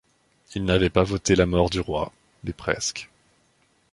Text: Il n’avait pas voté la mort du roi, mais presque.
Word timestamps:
Il 0.55 0.65
n’avait 0.65 0.89
pas 0.89 1.03
voté 1.03 1.35
la 1.35 1.45
mort 1.45 1.69
du 1.69 1.79
roi, 1.79 2.11
mais 2.43 2.53
presque. 2.53 3.07